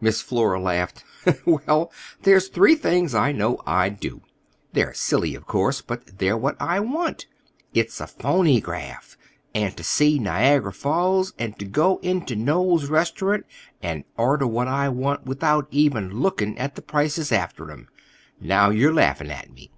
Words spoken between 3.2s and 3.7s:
know